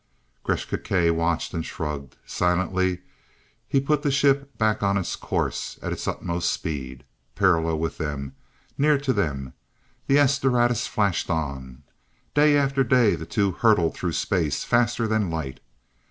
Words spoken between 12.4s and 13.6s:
after day, the two